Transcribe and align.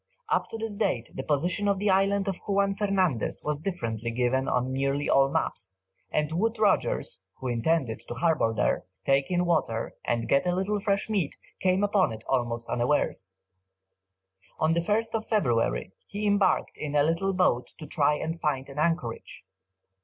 Up 0.29 0.47
to 0.49 0.57
this 0.57 0.77
date 0.77 1.11
the 1.13 1.21
position 1.21 1.67
of 1.67 1.77
the 1.77 1.91
island 1.91 2.27
of 2.27 2.39
Juan 2.47 2.73
Fernandez, 2.73 3.43
was 3.45 3.59
differently 3.59 4.09
given 4.09 4.47
on 4.47 4.73
nearly 4.73 5.07
all 5.07 5.29
maps, 5.29 5.77
and 6.09 6.31
Wood 6.31 6.57
Rogers, 6.57 7.27
who 7.35 7.47
intended 7.47 8.01
to 8.07 8.15
harbour 8.15 8.51
there, 8.51 8.85
take 9.05 9.29
in 9.29 9.45
water, 9.45 9.93
and 10.03 10.27
get 10.27 10.47
a 10.47 10.55
little 10.55 10.79
fresh 10.79 11.07
meat, 11.07 11.35
came 11.59 11.83
upon 11.83 12.11
it 12.11 12.23
almost 12.27 12.67
unawares. 12.67 13.37
On 14.57 14.73
the 14.73 14.79
1st 14.81 15.23
February, 15.29 15.91
he 16.07 16.25
embarked 16.25 16.77
in 16.77 16.95
a 16.95 17.03
little 17.03 17.35
boat 17.35 17.67
to 17.77 17.85
try 17.85 18.15
and 18.15 18.41
find 18.41 18.69
an 18.69 18.79
anchorage. 18.79 19.43